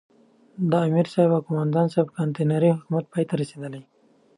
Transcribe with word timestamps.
د 0.71 0.73
امرصاحب 0.87 1.31
او 1.35 1.41
قوماندان 1.47 1.87
صاحب 1.93 2.07
کانتينري 2.17 2.69
حکومت 2.77 3.05
پای 3.13 3.23
ته 3.29 3.33
رسېدلی. 3.41 3.81